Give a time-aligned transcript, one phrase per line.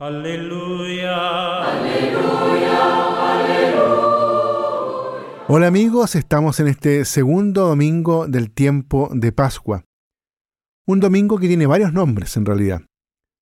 [0.00, 1.62] Aleluya.
[5.48, 9.82] Hola amigos, estamos en este segundo domingo del tiempo de Pascua.
[10.86, 12.82] Un domingo que tiene varios nombres en realidad.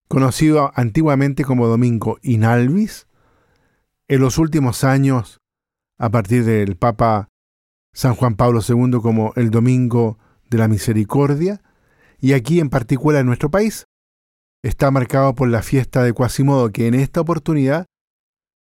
[0.09, 3.07] Conocido antiguamente como Domingo Inalvis,
[4.09, 5.43] en los últimos años,
[5.99, 7.29] a partir del Papa
[7.93, 10.19] San Juan Pablo II como el Domingo
[10.49, 11.61] de la Misericordia,
[12.19, 13.85] y aquí en particular en nuestro país,
[14.67, 17.87] está marcado por la fiesta de Quasimodo, que en esta oportunidad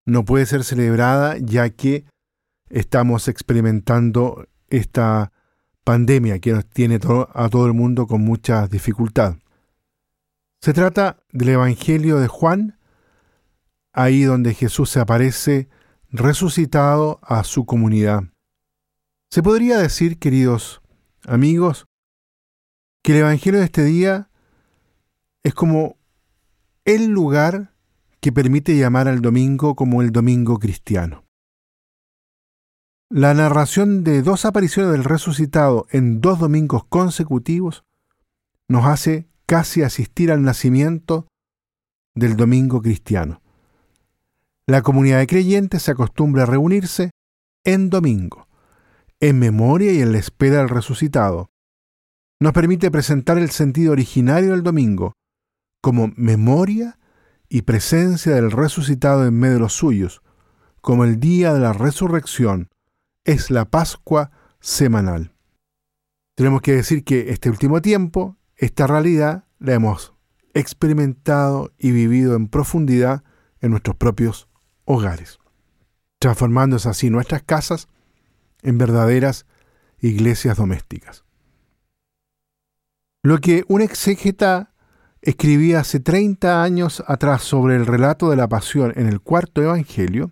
[0.05, 2.05] no puede ser celebrada ya que
[2.69, 5.31] estamos experimentando esta
[5.83, 6.99] pandemia que nos tiene
[7.33, 9.37] a todo el mundo con mucha dificultad.
[10.61, 12.79] Se trata del Evangelio de Juan,
[13.91, 15.69] ahí donde Jesús se aparece
[16.09, 18.23] resucitado a su comunidad.
[19.31, 20.81] Se podría decir, queridos
[21.25, 21.87] amigos,
[23.03, 24.29] que el Evangelio de este día
[25.45, 25.94] es como
[26.85, 27.73] el lugar
[28.21, 31.25] que permite llamar al domingo como el domingo cristiano.
[33.09, 37.83] La narración de dos apariciones del resucitado en dos domingos consecutivos
[38.67, 41.27] nos hace casi asistir al nacimiento
[42.13, 43.41] del domingo cristiano.
[44.67, 47.11] La comunidad de creyentes se acostumbra a reunirse
[47.63, 48.47] en domingo,
[49.19, 51.47] en memoria y en la espera del resucitado.
[52.39, 55.13] Nos permite presentar el sentido originario del domingo,
[55.85, 56.97] como memoria
[57.47, 60.23] y presencia del resucitado en medio de los suyos,
[60.81, 62.71] como el día de la resurrección,
[63.23, 65.35] es la Pascua semanal.
[66.33, 70.15] Tenemos que decir que este último tiempo, esta realidad la hemos
[70.55, 73.23] experimentado y vivido en profundidad
[73.61, 74.49] en nuestros propios
[74.85, 75.37] hogares,
[76.17, 77.89] transformándose así nuestras casas
[78.63, 79.45] en verdaderas
[79.99, 81.25] iglesias domésticas.
[83.21, 84.71] Lo que un exégeta
[85.25, 90.31] escribía hace 30 años atrás sobre el relato de la pasión en el cuarto Evangelio,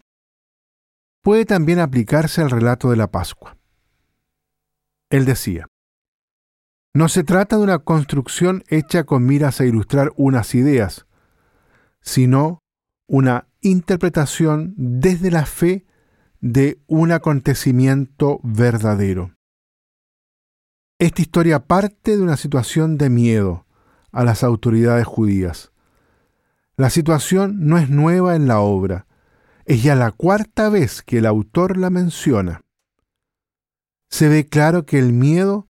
[1.23, 3.58] puede también aplicarse al relato de la Pascua.
[5.09, 5.68] Él decía,
[6.94, 11.07] no se trata de una construcción hecha con miras a ilustrar unas ideas,
[12.01, 12.59] sino
[13.07, 15.85] una interpretación desde la fe
[16.39, 19.34] de un acontecimiento verdadero.
[21.00, 23.62] Esta historia parte de una situación de miedo,
[24.13, 25.72] a las autoridades judías.
[26.78, 29.06] La situación no es nueva en la obra,
[29.66, 32.62] es ya la cuarta vez que el autor la menciona.
[34.09, 35.68] Se ve claro que el miedo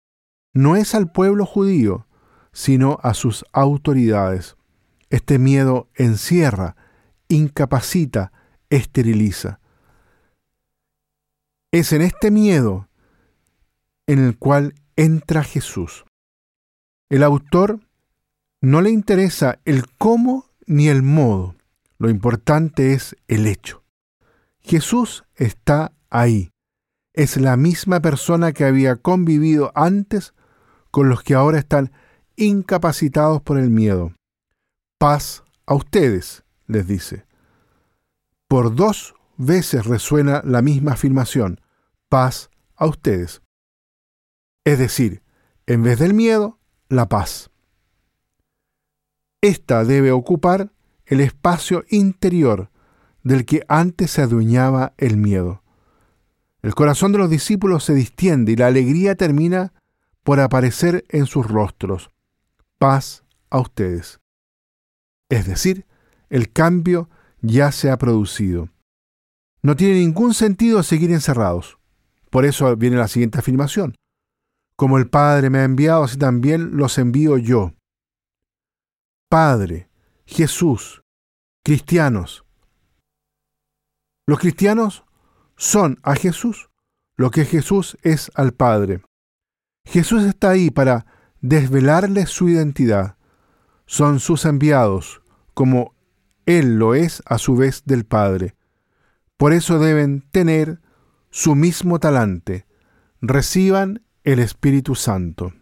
[0.52, 2.06] no es al pueblo judío,
[2.52, 4.56] sino a sus autoridades.
[5.10, 6.76] Este miedo encierra,
[7.28, 8.32] incapacita,
[8.70, 9.60] esteriliza.
[11.72, 12.88] Es en este miedo
[14.06, 16.04] en el cual entra Jesús.
[17.08, 17.80] El autor
[18.64, 21.54] no le interesa el cómo ni el modo.
[21.98, 23.84] Lo importante es el hecho.
[24.60, 26.50] Jesús está ahí.
[27.12, 30.34] Es la misma persona que había convivido antes
[30.90, 31.92] con los que ahora están
[32.36, 34.14] incapacitados por el miedo.
[34.98, 37.26] Paz a ustedes, les dice.
[38.48, 41.60] Por dos veces resuena la misma afirmación,
[42.08, 43.42] paz a ustedes.
[44.64, 45.22] Es decir,
[45.66, 46.58] en vez del miedo,
[46.88, 47.50] la paz.
[49.44, 50.72] Esta debe ocupar
[51.04, 52.70] el espacio interior
[53.22, 55.62] del que antes se adueñaba el miedo.
[56.62, 59.74] El corazón de los discípulos se distiende y la alegría termina
[60.22, 62.08] por aparecer en sus rostros.
[62.78, 64.18] Paz a ustedes.
[65.28, 65.84] Es decir,
[66.30, 67.10] el cambio
[67.42, 68.70] ya se ha producido.
[69.60, 71.76] No tiene ningún sentido seguir encerrados.
[72.30, 73.94] Por eso viene la siguiente afirmación.
[74.74, 77.74] Como el Padre me ha enviado, así también los envío yo.
[79.28, 79.88] Padre,
[80.26, 81.02] Jesús,
[81.62, 82.44] cristianos.
[84.26, 85.04] Los cristianos
[85.56, 86.70] son a Jesús
[87.16, 89.02] lo que Jesús es al Padre.
[89.84, 91.06] Jesús está ahí para
[91.40, 93.16] desvelarles su identidad.
[93.86, 95.94] Son sus enviados, como
[96.46, 98.56] Él lo es a su vez del Padre.
[99.36, 100.80] Por eso deben tener
[101.30, 102.66] su mismo talante.
[103.20, 105.52] Reciban el Espíritu Santo.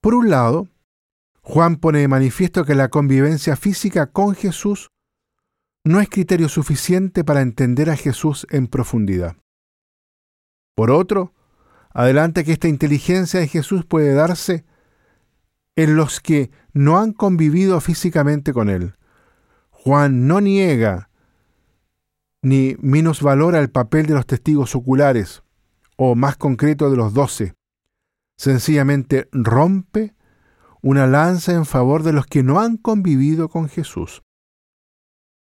[0.00, 0.68] Por un lado,
[1.50, 4.92] Juan pone de manifiesto que la convivencia física con Jesús
[5.84, 9.36] no es criterio suficiente para entender a Jesús en profundidad.
[10.76, 11.34] Por otro,
[11.92, 14.64] adelanta que esta inteligencia de Jesús puede darse
[15.74, 18.94] en los que no han convivido físicamente con Él.
[19.70, 21.10] Juan no niega
[22.42, 22.76] ni
[23.22, 25.42] valora el papel de los testigos oculares,
[25.96, 27.54] o más concreto de los doce.
[28.38, 30.14] Sencillamente rompe
[30.82, 34.22] una lanza en favor de los que no han convivido con Jesús.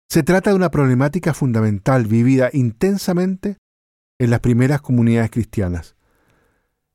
[0.10, 3.58] Se trata de una problemática fundamental vivida intensamente
[4.20, 5.96] en las primeras comunidades cristianas.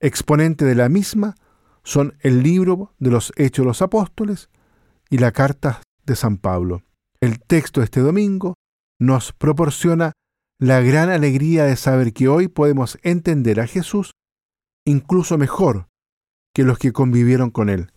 [0.00, 1.34] Exponente de la misma
[1.82, 4.48] son el libro de los Hechos de los Apóstoles
[5.10, 6.82] y la carta de San Pablo.
[7.20, 8.54] El texto de este domingo
[8.98, 10.12] nos proporciona
[10.58, 14.12] la gran alegría de saber que hoy podemos entender a Jesús
[14.84, 15.88] incluso mejor
[16.54, 17.92] que los que convivieron con él.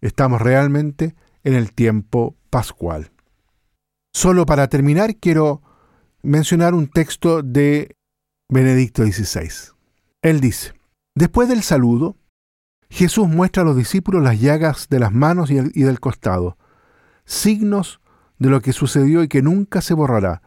[0.00, 1.14] Estamos realmente
[1.44, 3.10] en el tiempo pascual.
[4.12, 5.62] Solo para terminar quiero
[6.22, 7.96] mencionar un texto de
[8.48, 9.74] Benedicto XVI.
[10.22, 10.72] Él dice,
[11.14, 12.16] después del saludo,
[12.90, 16.56] Jesús muestra a los discípulos las llagas de las manos y, del costado,
[17.24, 18.00] signos
[18.38, 20.42] de lo que sucedió y que nunca se borrará.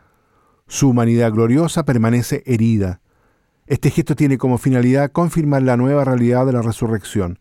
[0.67, 3.01] Su humanidad gloriosa permanece herida.
[3.67, 7.39] Este gesto tiene como finalidad confirmar la nueva realidad de la resurrección.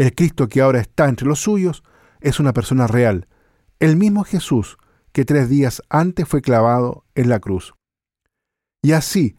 [0.00, 1.82] El Cristo que ahora está entre los suyos
[2.22, 3.28] es una persona real,
[3.80, 4.78] el mismo Jesús
[5.12, 7.74] que tres días antes fue clavado en la cruz.
[8.80, 9.36] Y así,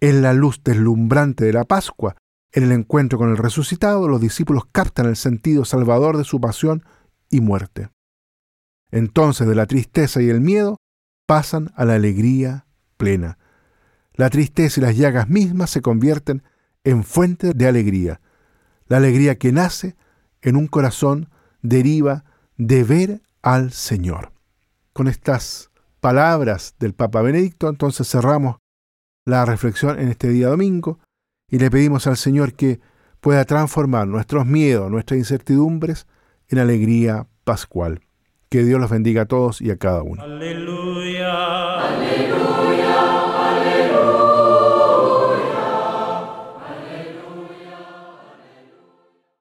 [0.00, 2.16] en la luz deslumbrante de la Pascua,
[2.50, 6.82] en el encuentro con el resucitado, los discípulos captan el sentido salvador de su pasión
[7.28, 7.90] y muerte.
[8.90, 10.78] Entonces de la tristeza y el miedo
[11.26, 12.64] pasan a la alegría
[12.96, 13.36] plena.
[14.14, 16.42] La tristeza y las llagas mismas se convierten
[16.84, 18.22] en fuente de alegría.
[18.90, 19.94] La alegría que nace
[20.42, 21.30] en un corazón
[21.62, 22.24] deriva
[22.56, 24.32] de ver al Señor.
[24.92, 25.70] Con estas
[26.00, 28.56] palabras del Papa Benedicto, entonces cerramos
[29.24, 30.98] la reflexión en este día domingo
[31.48, 32.80] y le pedimos al Señor que
[33.20, 36.08] pueda transformar nuestros miedos, nuestras incertidumbres
[36.48, 38.00] en alegría pascual.
[38.48, 40.20] Que Dios los bendiga a todos y a cada uno.
[40.20, 41.78] Aleluya.
[41.86, 42.89] Aleluya.